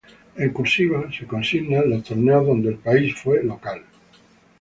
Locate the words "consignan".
1.27-1.91